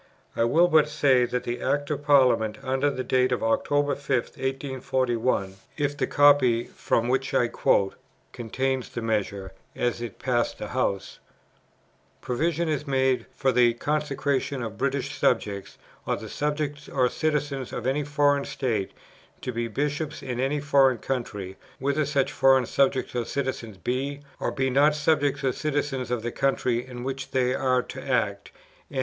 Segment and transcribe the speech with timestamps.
[0.35, 4.09] I will but say that in the Act of Parliament, under date of October 5,
[4.15, 7.93] 1841, (if the copy, from which I quote,
[8.33, 11.19] contains the measure as it passed the Houses,)
[12.19, 15.77] provision is made for the consecration of "British subjects,
[16.07, 18.93] or the subjects or citizens of any foreign state,
[19.41, 24.49] to be Bishops in any foreign country, whether such foreign subjects or citizens be or
[24.51, 28.51] be not subjects or citizens of the country in which they are to act,
[28.89, 28.99] and